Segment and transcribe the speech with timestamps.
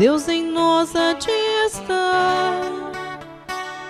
[0.00, 1.30] Deus em nós há de
[1.66, 2.62] estar,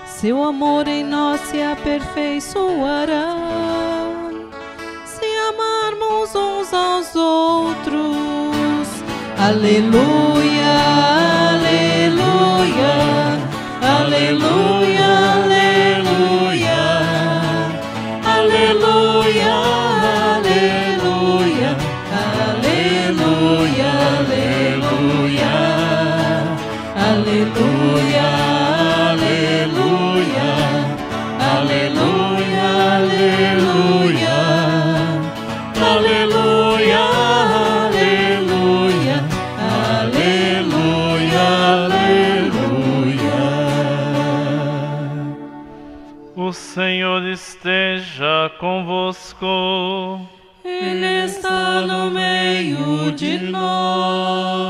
[0.06, 3.36] seu amor em nós se aperfeiçoará.
[5.06, 8.88] Se amarmos uns aos outros,
[9.38, 10.72] aleluia,
[11.52, 12.92] aleluia,
[13.80, 14.79] aleluia.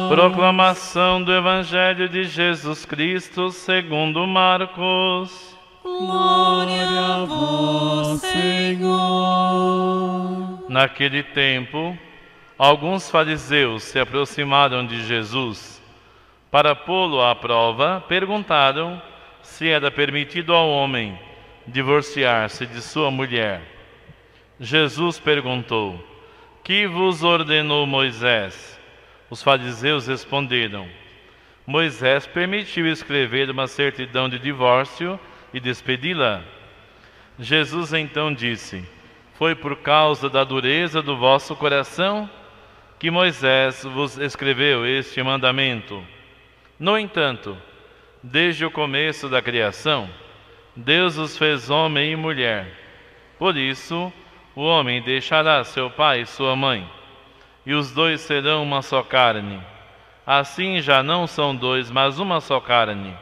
[0.09, 5.57] Proclamação do Evangelho de Jesus Cristo segundo Marcos.
[5.83, 9.01] Glória a vós, Senhor.
[10.69, 11.99] Naquele tempo,
[12.57, 15.83] alguns fariseus se aproximaram de Jesus
[16.49, 19.03] para pô-lo à prova, perguntaram
[19.43, 21.19] se era permitido ao homem
[21.67, 23.80] divorciar-se de sua mulher.
[24.61, 25.99] Jesus perguntou:
[26.63, 28.79] Que vos ordenou Moisés?
[29.31, 30.87] Os fariseus responderam:
[31.67, 35.19] Moisés permitiu escrever uma certidão de divórcio
[35.55, 36.43] e despedi-la.
[37.39, 38.85] Jesus então disse:
[39.33, 42.29] Foi por causa da dureza do vosso coração
[42.99, 46.05] que Moisés vos escreveu este mandamento.
[46.79, 47.57] No entanto,
[48.23, 50.11] desde o começo da criação,
[50.77, 52.77] Deus os fez homem e mulher.
[53.39, 54.13] Por isso,
[54.61, 56.87] o homem deixará seu pai e sua mãe
[57.65, 59.59] e os dois serão uma só carne.
[60.27, 63.17] Assim já não são dois, mas uma só carne.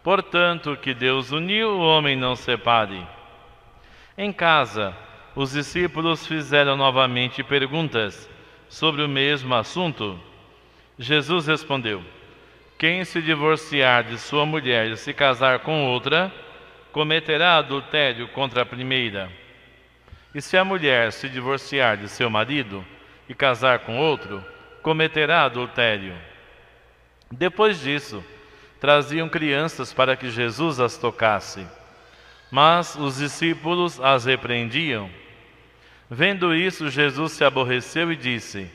[0.00, 3.04] Portanto, que Deus uniu, o homem não separe.
[4.16, 4.96] Em casa,
[5.34, 8.30] os discípulos fizeram novamente perguntas
[8.68, 10.20] sobre o mesmo assunto.
[10.96, 12.00] Jesus respondeu:
[12.78, 16.32] Quem se divorciar de sua mulher e se casar com outra,
[16.92, 19.49] cometerá adultério contra a primeira.
[20.34, 22.84] E se a mulher se divorciar de seu marido,
[23.28, 24.44] e casar com outro,
[24.82, 26.14] cometerá adultério.
[27.30, 28.24] Depois disso,
[28.80, 31.64] traziam crianças para que Jesus as tocasse.
[32.50, 35.08] Mas os discípulos as repreendiam.
[36.10, 38.68] Vendo isso, Jesus se aborreceu e disse: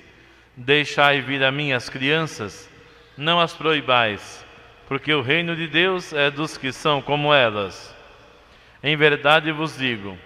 [0.55, 2.69] Deixai vir a mim as crianças,
[3.17, 4.45] não as proibais,
[4.87, 7.93] porque o reino de Deus é dos que são como elas.
[8.81, 10.17] Em verdade vos digo: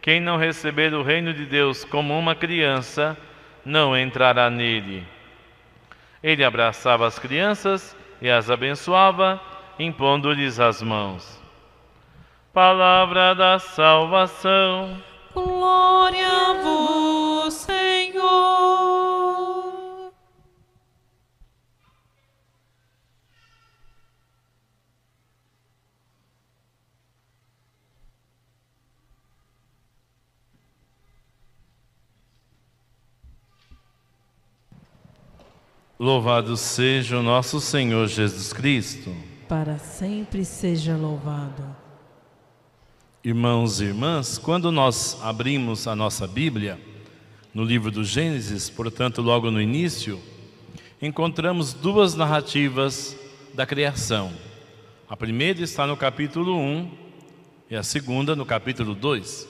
[0.00, 3.16] quem não receber o reino de Deus como uma criança,
[3.64, 5.06] não entrará nele.
[6.22, 9.40] Ele abraçava as crianças e as abençoava,
[9.78, 11.40] impondo-lhes as mãos.
[12.52, 15.02] Palavra da salvação.
[15.32, 16.89] Glória a vós,
[36.00, 39.14] Louvado seja o nosso Senhor Jesus Cristo.
[39.46, 41.76] Para sempre seja louvado.
[43.22, 46.80] Irmãos e irmãs, quando nós abrimos a nossa Bíblia,
[47.52, 50.18] no livro do Gênesis, portanto, logo no início,
[51.02, 53.14] encontramos duas narrativas
[53.52, 54.32] da criação.
[55.06, 56.90] A primeira está no capítulo 1
[57.68, 59.46] e a segunda no capítulo 2.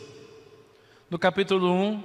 [1.08, 2.02] No capítulo 1,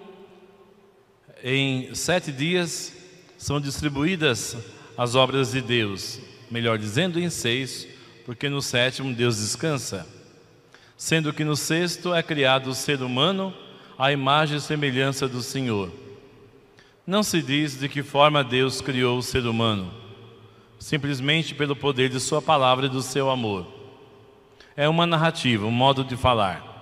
[1.43, 2.94] em sete dias,
[3.37, 4.57] são distribuídas
[4.97, 7.87] as obras de Deus, melhor dizendo, em seis,
[8.25, 10.07] porque no sétimo Deus descansa.
[10.97, 13.53] sendo que no sexto é criado o ser humano
[13.97, 15.91] à imagem e semelhança do Senhor.
[17.05, 19.91] Não se diz de que forma Deus criou o ser humano,
[20.79, 23.67] simplesmente pelo poder de Sua palavra e do seu amor.
[24.75, 26.73] É uma narrativa, um modo de falar.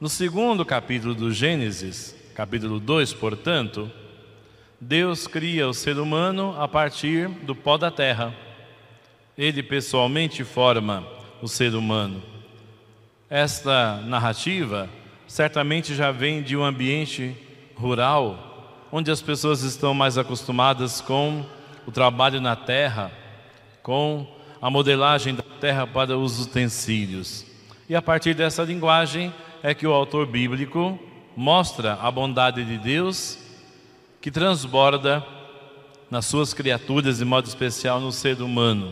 [0.00, 3.90] No segundo capítulo do Gênesis, capítulo 2, portanto,
[4.86, 8.34] Deus cria o ser humano a partir do pó da terra.
[9.36, 11.06] Ele pessoalmente forma
[11.40, 12.22] o ser humano.
[13.30, 14.90] Esta narrativa
[15.26, 17.34] certamente já vem de um ambiente
[17.74, 21.46] rural, onde as pessoas estão mais acostumadas com
[21.86, 23.10] o trabalho na terra,
[23.82, 24.26] com
[24.60, 27.46] a modelagem da terra para os utensílios.
[27.88, 29.32] E a partir dessa linguagem
[29.62, 30.98] é que o autor bíblico
[31.34, 33.43] mostra a bondade de Deus
[34.24, 35.22] que transborda
[36.10, 38.90] nas suas criaturas, de modo especial no ser humano.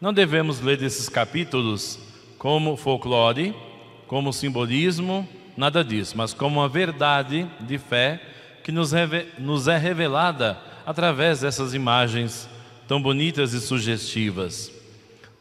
[0.00, 1.98] Não devemos ler esses capítulos
[2.38, 3.52] como folclore,
[4.06, 8.22] como simbolismo, nada disso, mas como uma verdade de fé
[8.62, 8.92] que nos,
[9.36, 10.56] nos é revelada
[10.86, 12.48] através dessas imagens
[12.86, 14.70] tão bonitas e sugestivas.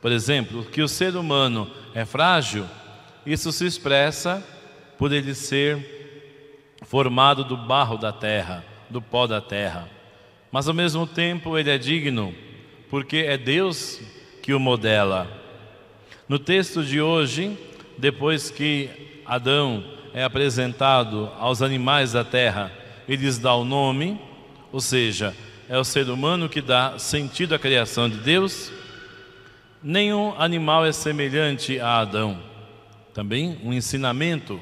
[0.01, 2.65] Por exemplo, que o ser humano é frágil,
[3.23, 4.43] isso se expressa
[4.97, 5.99] por ele ser
[6.87, 9.89] formado do barro da terra, do pó da terra.
[10.51, 12.33] Mas ao mesmo tempo ele é digno,
[12.89, 14.01] porque é Deus
[14.41, 15.27] que o modela.
[16.27, 17.57] No texto de hoje,
[17.97, 18.89] depois que
[19.25, 19.83] Adão
[20.13, 22.71] é apresentado aos animais da terra,
[23.07, 24.19] ele lhes dá o nome,
[24.71, 25.35] ou seja,
[25.67, 28.71] é o ser humano que dá sentido à criação de Deus.
[29.83, 32.41] Nenhum animal é semelhante a Adão.
[33.13, 34.59] Também um ensinamento.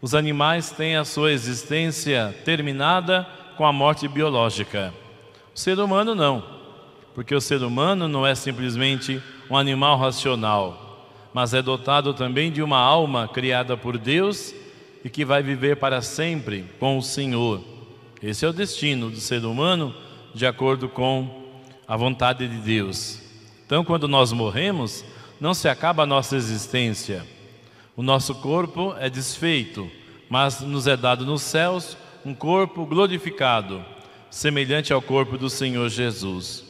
[0.00, 3.26] Os animais têm a sua existência terminada
[3.56, 4.92] com a morte biológica.
[5.54, 6.42] O ser humano não,
[7.14, 10.82] porque o ser humano não é simplesmente um animal racional
[11.32, 14.54] mas é dotado também de uma alma criada por Deus
[15.04, 17.62] e que vai viver para sempre com o Senhor.
[18.22, 19.94] Esse é o destino do ser humano,
[20.34, 21.42] de acordo com
[21.88, 23.20] a vontade de Deus.
[23.64, 25.04] Então, quando nós morremos,
[25.40, 27.26] não se acaba a nossa existência.
[27.96, 29.90] O nosso corpo é desfeito,
[30.28, 33.84] mas nos é dado nos céus um corpo glorificado,
[34.30, 36.64] semelhante ao corpo do Senhor Jesus.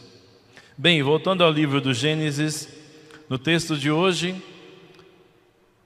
[0.77, 2.69] Bem, voltando ao livro do Gênesis,
[3.29, 4.35] no texto de hoje,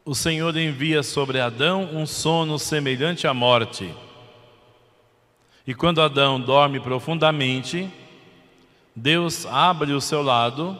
[0.04, 3.92] o Senhor envia sobre Adão um sono semelhante à morte.
[5.66, 7.90] E quando Adão dorme profundamente,
[8.94, 10.78] Deus abre o seu lado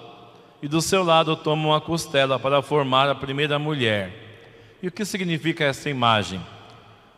[0.62, 4.12] e do seu lado toma uma costela para formar a primeira mulher.
[4.80, 6.40] E o que significa essa imagem?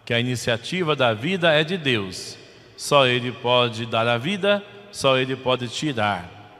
[0.08, 2.38] Que a iniciativa da vida é de Deus.
[2.78, 6.56] Só Ele pode dar a vida, só Ele pode tirar.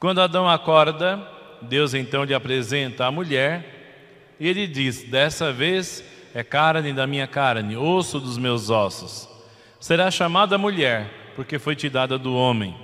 [0.00, 1.24] Quando Adão acorda,
[1.62, 6.02] Deus então lhe apresenta a mulher e ele diz: Dessa vez
[6.34, 9.28] é carne da minha carne, osso dos meus ossos.
[9.78, 12.74] Será chamada mulher, porque foi te dada do homem.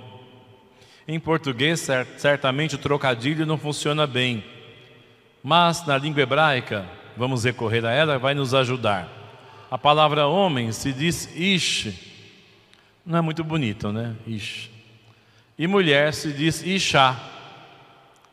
[1.05, 1.85] Em português,
[2.17, 4.41] certamente o trocadilho não funciona bem,
[5.43, 6.85] mas na língua hebraica,
[7.17, 9.19] vamos recorrer a ela, vai nos ajudar.
[9.71, 11.87] A palavra homem se diz ish,
[13.03, 14.15] não é muito bonito, né?
[14.27, 14.69] Ish.
[15.57, 17.15] E mulher se diz isha.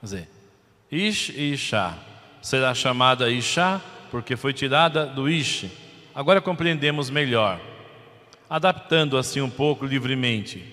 [0.00, 0.28] Quer dizer,
[0.90, 1.96] ish e isha
[2.48, 3.80] será chamada Isha,
[4.10, 5.66] porque foi tirada do Ish.
[6.14, 7.60] Agora compreendemos melhor,
[8.48, 10.64] adaptando assim um pouco livremente.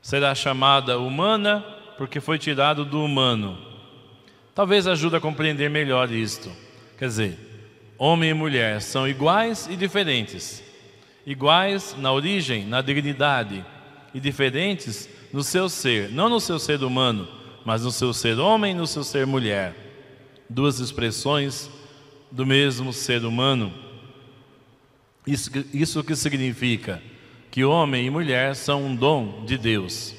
[0.00, 1.64] Será chamada humana,
[1.98, 3.58] porque foi tirado do humano.
[4.54, 6.50] Talvez ajude a compreender melhor isto.
[6.98, 7.38] Quer dizer,
[8.02, 10.64] homem e mulher são iguais e diferentes.
[11.26, 13.62] Iguais na origem, na dignidade,
[14.14, 17.28] e diferentes no seu ser, não no seu ser humano,
[17.62, 19.74] mas no seu ser homem e no seu ser mulher
[20.48, 21.70] duas expressões
[22.30, 23.72] do mesmo ser humano.
[25.26, 27.02] Isso, isso que significa
[27.50, 30.14] que homem e mulher são um dom de Deus,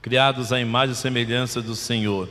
[0.00, 2.28] criados à imagem e semelhança do Senhor.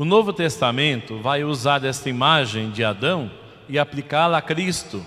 [0.00, 3.30] O Novo Testamento vai usar esta imagem de Adão
[3.68, 5.04] e aplicá-la a Cristo,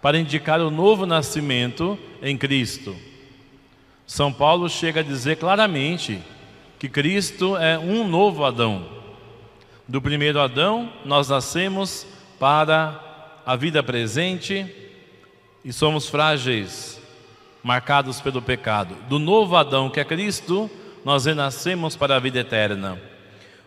[0.00, 2.96] para indicar o novo nascimento em Cristo.
[4.06, 6.18] São Paulo chega a dizer claramente
[6.78, 8.88] que Cristo é um novo Adão
[9.86, 12.06] do primeiro Adão, nós nascemos
[12.38, 12.98] para
[13.44, 14.64] a vida presente
[15.62, 16.98] e somos frágeis,
[17.62, 18.94] marcados pelo pecado.
[19.10, 20.70] Do novo Adão, que é Cristo,
[21.04, 23.09] nós renascemos para a vida eterna.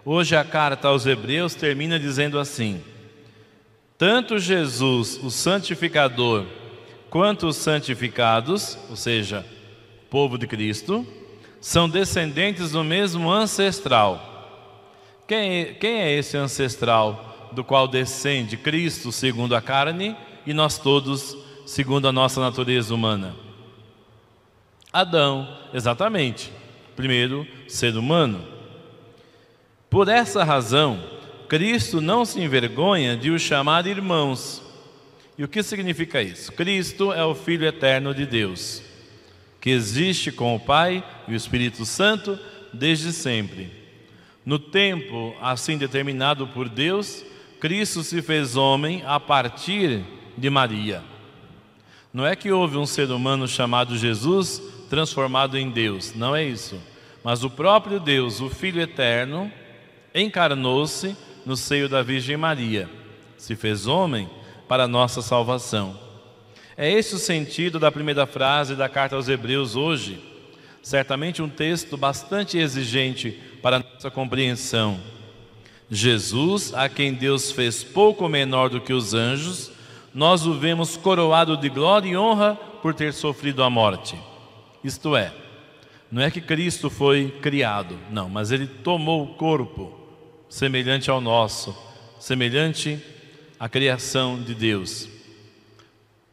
[0.06, 2.84] Hoje a carta aos Hebreus termina dizendo assim:
[3.98, 6.46] Tanto Jesus, o santificador,
[7.10, 9.46] quanto os santificados, ou seja,
[10.10, 11.08] povo de Cristo,
[11.62, 14.60] são descendentes do mesmo ancestral
[15.26, 20.78] Quem é, quem é esse ancestral do qual descende Cristo segundo a carne e nós
[20.78, 23.34] todos segundo a nossa natureza humana?
[24.92, 26.52] Adão, exatamente,
[26.94, 28.53] primeiro ser humano.
[29.94, 31.00] Por essa razão,
[31.48, 34.60] Cristo não se envergonha de os chamar irmãos.
[35.38, 36.52] E o que significa isso?
[36.52, 38.82] Cristo é o Filho eterno de Deus,
[39.62, 42.40] que existe com o Pai e o Espírito Santo
[42.74, 43.70] desde sempre.
[44.44, 47.24] No tempo assim determinado por Deus,
[47.60, 50.02] Cristo se fez homem a partir
[50.36, 51.04] de Maria.
[52.12, 54.60] Não é que houve um ser humano chamado Jesus
[54.90, 56.82] transformado em Deus, não é isso.
[57.24, 59.52] Mas o próprio Deus, o Filho eterno,
[60.14, 61.16] encarnou-se
[61.46, 62.90] no seio da Virgem Maria,
[63.38, 64.30] se fez homem
[64.68, 66.00] para nossa salvação.
[66.78, 70.20] É esse o sentido da primeira frase da carta aos Hebreus hoje.
[70.82, 75.00] Certamente um texto bastante exigente para nossa compreensão.
[75.90, 79.72] Jesus, a quem Deus fez pouco menor do que os anjos,
[80.14, 84.18] nós o vemos coroado de glória e honra por ter sofrido a morte.
[84.84, 85.34] Isto é,
[86.12, 90.03] não é que Cristo foi criado, não, mas ele tomou o corpo
[90.54, 91.76] semelhante ao nosso,
[92.20, 93.00] semelhante
[93.60, 95.10] à criação de Deus.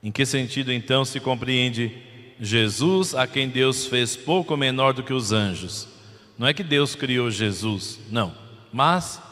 [0.03, 1.97] Em que sentido então se compreende
[2.39, 5.89] Jesus, a quem Deus fez pouco menor do que os anjos?
[6.37, 8.35] Não é que Deus criou Jesus, não,
[8.71, 9.23] mas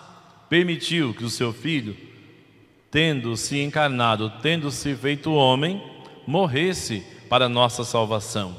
[0.48, 1.94] permitiu que o seu filho,
[2.90, 5.82] tendo se encarnado, tendo se feito homem,
[6.26, 8.56] morresse para nossa salvação.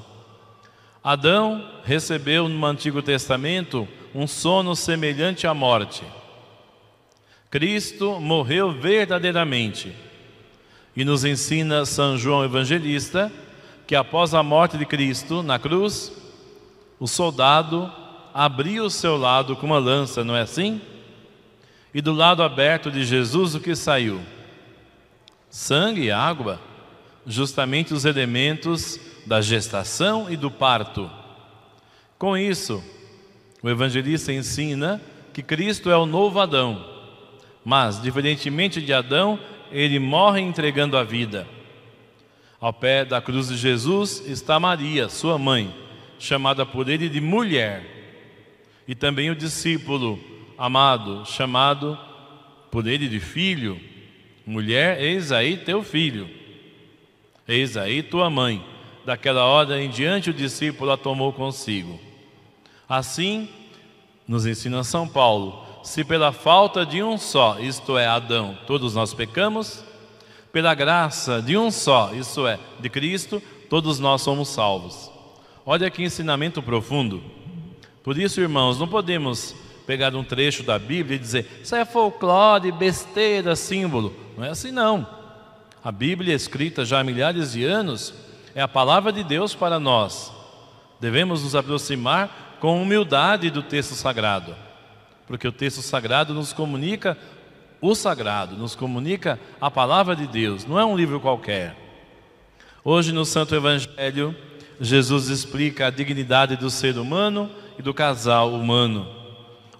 [1.03, 6.03] Adão recebeu no Antigo Testamento um sono semelhante à morte.
[7.49, 9.95] Cristo morreu verdadeiramente.
[10.95, 13.31] E nos ensina São João Evangelista
[13.87, 16.11] que após a morte de Cristo na cruz,
[16.99, 17.91] o soldado
[18.33, 20.79] abriu o seu lado com uma lança, não é assim?
[21.91, 24.21] E do lado aberto de Jesus o que saiu?
[25.49, 26.61] Sangue e água,
[27.25, 31.09] justamente os elementos da gestação e do parto.
[32.19, 32.83] Com isso,
[33.63, 35.01] o evangelista ensina
[35.33, 36.98] que Cristo é o novo Adão
[37.63, 39.39] mas, diferentemente de Adão,
[39.71, 41.47] ele morre entregando a vida.
[42.59, 45.73] Ao pé da cruz de Jesus está Maria, sua mãe,
[46.17, 47.85] chamada por ele de mulher,
[48.87, 50.19] e também o discípulo
[50.57, 51.97] amado, chamado
[52.69, 53.79] por ele de filho.
[54.45, 56.29] Mulher, eis aí teu filho,
[57.47, 58.63] eis aí tua mãe.
[59.05, 61.99] Daquela hora em diante, o discípulo a tomou consigo.
[62.87, 63.47] Assim,
[64.27, 69.13] nos ensina São Paulo, se pela falta de um só, isto é, Adão, todos nós
[69.13, 69.83] pecamos,
[70.51, 75.12] pela graça de um só, isso é, de Cristo, todos nós somos salvos.
[75.65, 77.24] Olha que ensinamento profundo.
[78.03, 79.55] Por isso, irmãos, não podemos
[79.86, 84.15] pegar um trecho da Bíblia e dizer isso é folclore, besteira, símbolo.
[84.38, 85.07] Não é assim, não.
[85.83, 88.13] A Bíblia, escrita já há milhares de anos,
[88.53, 90.31] é a palavra de Deus para nós.
[91.00, 94.68] Devemos nos aproximar com humildade do texto sagrado
[95.29, 97.15] porque o texto sagrado nos comunica
[97.79, 101.77] o sagrado, nos comunica a palavra de Deus, não é um livro qualquer.
[102.83, 104.36] Hoje no Santo Evangelho,
[104.81, 109.07] Jesus explica a dignidade do ser humano e do casal humano.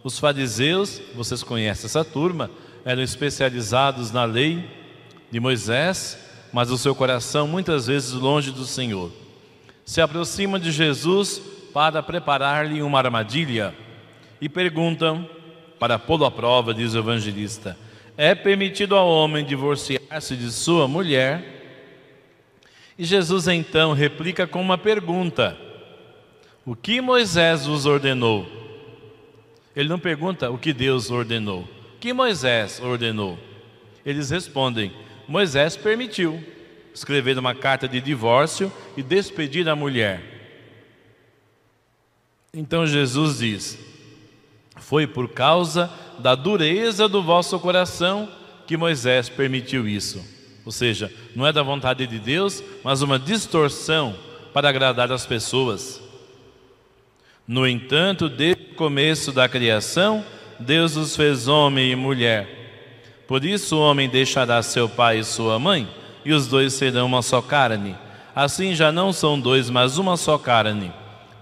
[0.04, 2.50] Os fariseus, vocês conhecem essa turma,
[2.86, 4.64] eram especializados na lei
[5.32, 6.18] de Moisés,
[6.54, 9.12] mas o seu coração muitas vezes longe do Senhor.
[9.84, 11.42] Se aproximam de Jesus
[11.74, 13.74] para preparar-lhe uma armadilha
[14.40, 15.28] e perguntam:
[15.80, 17.78] para pô-lo à prova, diz o evangelista.
[18.18, 21.60] É permitido ao homem divorciar-se de sua mulher?
[22.98, 25.58] E Jesus então replica com uma pergunta:
[26.66, 28.46] O que Moisés vos ordenou?
[29.74, 31.62] Ele não pergunta o que Deus ordenou.
[31.62, 33.40] O que Moisés ordenou?
[34.06, 34.92] Eles respondem:
[35.26, 36.44] Moisés permitiu
[36.94, 40.22] escrever uma carta de divórcio e despedir a mulher.
[42.54, 43.89] Então Jesus diz:
[44.90, 48.28] foi por causa da dureza do vosso coração
[48.66, 50.20] que Moisés permitiu isso.
[50.66, 54.16] Ou seja, não é da vontade de Deus, mas uma distorção
[54.52, 56.02] para agradar as pessoas.
[57.48, 60.26] No entanto, desde o começo da criação,
[60.60, 63.22] Deus os fez homem e mulher.
[63.28, 65.88] Por isso o homem deixará seu pai e sua mãe,
[66.26, 67.96] e os dois serão uma só carne.
[68.36, 70.92] Assim já não são dois, mas uma só carne.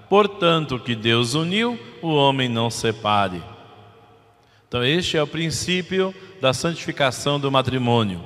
[0.09, 3.41] Portanto, o que Deus uniu, o homem não separe.
[4.67, 8.21] Então, este é o princípio da santificação do matrimônio.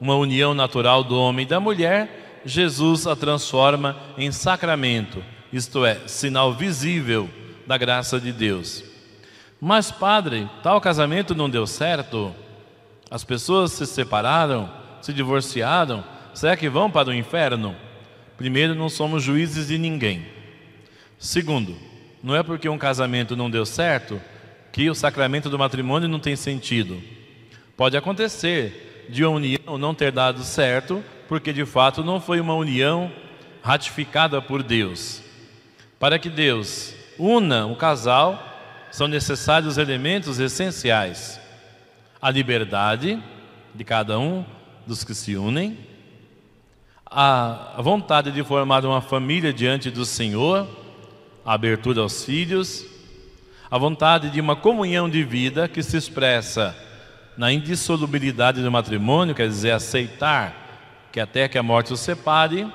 [0.00, 6.00] Uma união natural do homem e da mulher, Jesus a transforma em sacramento, isto é,
[6.06, 7.28] sinal visível
[7.66, 8.84] da graça de Deus.
[9.60, 12.34] Mas, padre, tal casamento não deu certo?
[13.10, 14.70] As pessoas se separaram,
[15.00, 17.74] se divorciaram, será que vão para o inferno?
[18.36, 20.26] Primeiro, não somos juízes de ninguém.
[21.18, 21.76] Segundo,
[22.24, 24.18] não é porque um casamento não deu certo
[24.72, 26.98] que o sacramento do matrimônio não tem sentido.
[27.76, 32.54] Pode acontecer de uma união não ter dado certo, porque de fato não foi uma
[32.54, 33.12] união
[33.62, 35.22] ratificada por Deus.
[36.00, 38.42] Para que Deus una o casal,
[38.90, 41.38] são necessários elementos essenciais:
[42.22, 43.22] a liberdade
[43.74, 44.46] de cada um
[44.86, 45.76] dos que se unem,
[47.04, 50.83] a vontade de formar uma família diante do Senhor,
[51.44, 52.86] a abertura aos filhos,
[53.70, 56.76] a vontade de uma comunhão de vida que se expressa
[57.36, 62.66] na indissolubilidade do matrimônio, quer dizer, aceitar que até que a morte os separe,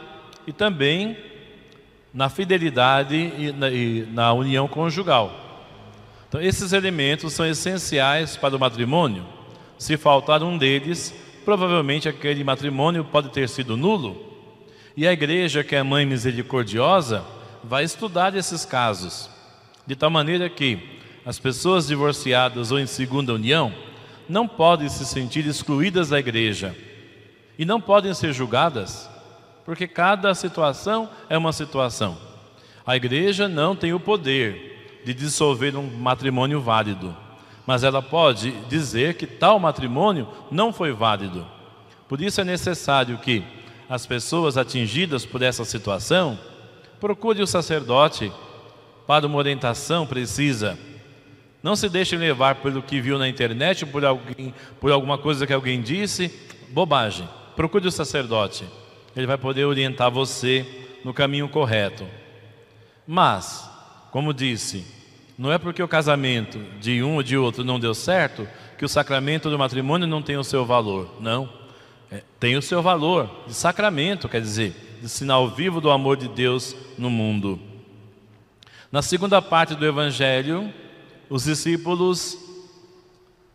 [0.45, 1.17] e também
[2.13, 5.33] na fidelidade e na, e na união conjugal.
[6.27, 9.25] Então, esses elementos são essenciais para o matrimônio.
[9.77, 14.15] Se faltar um deles, provavelmente aquele matrimônio pode ter sido nulo.
[14.95, 17.23] E a igreja, que é mãe misericordiosa,
[17.63, 19.29] vai estudar esses casos,
[19.85, 23.73] de tal maneira que as pessoas divorciadas ou em segunda união
[24.27, 26.75] não podem se sentir excluídas da igreja
[27.57, 29.09] e não podem ser julgadas,
[29.65, 32.17] porque cada situação é uma situação.
[32.85, 37.15] A igreja não tem o poder de dissolver um matrimônio válido,
[37.65, 41.45] mas ela pode dizer que tal matrimônio não foi válido.
[42.07, 43.43] Por isso é necessário que
[43.89, 46.39] as pessoas atingidas por essa situação
[46.99, 48.31] procurem o sacerdote
[49.07, 50.77] para uma orientação precisa.
[51.61, 55.53] Não se deixem levar pelo que viu na internet, por, alguém, por alguma coisa que
[55.53, 56.31] alguém disse,
[56.69, 57.27] bobagem.
[57.55, 58.65] Procure o sacerdote,
[59.15, 60.65] ele vai poder orientar você
[61.03, 62.05] no caminho correto.
[63.05, 63.69] Mas
[64.11, 64.85] como disse,
[65.37, 68.89] não é porque o casamento de um ou de outro não deu certo que o
[68.89, 71.15] sacramento do matrimônio não tem o seu valor.
[71.19, 71.49] Não.
[72.11, 76.27] É, tem o seu valor de sacramento, quer dizer, de sinal vivo do amor de
[76.27, 77.59] Deus no mundo.
[78.91, 80.73] Na segunda parte do Evangelho,
[81.29, 82.37] os discípulos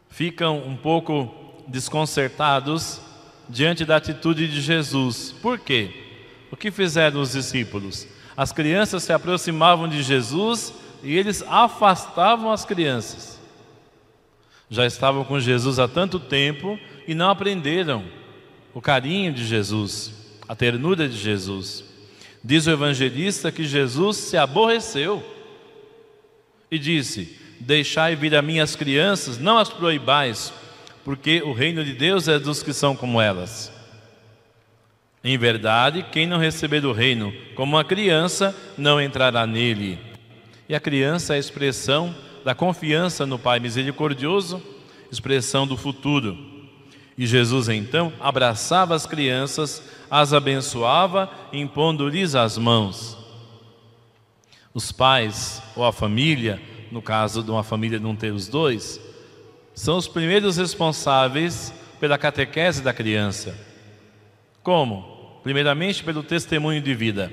[0.08, 1.32] ficam um pouco
[1.66, 3.00] desconcertados
[3.48, 5.34] diante da atitude de Jesus.
[5.42, 5.90] Por quê?
[6.50, 8.06] O que fizeram os discípulos?
[8.36, 13.40] As crianças se aproximavam de Jesus e eles afastavam as crianças.
[14.70, 18.04] Já estavam com Jesus há tanto tempo e não aprenderam
[18.72, 21.84] o carinho de Jesus, a ternura de Jesus.
[22.42, 25.24] Diz o evangelista que Jesus se aborreceu
[26.70, 30.52] e disse: Deixai vir a mim as crianças, não as proibais,
[31.04, 33.72] porque o reino de Deus é dos que são como elas.
[35.22, 39.98] Em verdade, quem não receber o reino como uma criança, não entrará nele.
[40.68, 44.62] E a criança é a expressão da confiança no Pai misericordioso,
[45.10, 46.36] expressão do futuro.
[47.16, 53.16] E Jesus então abraçava as crianças, as abençoava, impondo-lhes as mãos.
[54.72, 59.00] Os pais ou a família, no caso de uma família não ter os dois,
[59.74, 63.58] são os primeiros responsáveis pela catequese da criança.
[64.62, 65.40] Como?
[65.42, 67.32] Primeiramente, pelo testemunho de vida.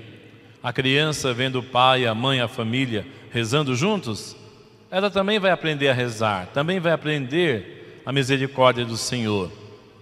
[0.61, 4.35] A criança vendo o pai, a mãe, a família rezando juntos,
[4.91, 9.51] ela também vai aprender a rezar, também vai aprender a misericórdia do Senhor.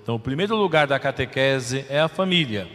[0.10, 2.68] Então, o primeiro lugar da catequese é a família.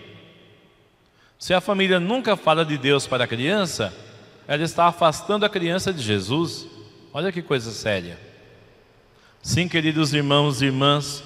[1.37, 3.92] Se a família nunca fala de Deus para a criança,
[4.47, 6.64] ela está afastando a criança de Jesus.
[7.12, 8.20] Olha que coisa séria.
[9.42, 11.25] Sim, queridos irmãos e irmãs,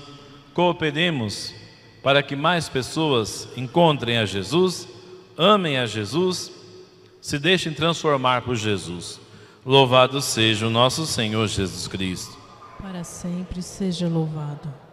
[0.54, 1.54] cooperemos
[2.02, 4.88] para que mais pessoas encontrem a Jesus,
[5.36, 6.50] amem a Jesus,
[7.20, 9.20] se deixem transformar por Jesus.
[9.62, 12.34] Louvado seja o nosso Senhor Jesus Cristo.
[12.80, 14.87] Para sempre seja louvado.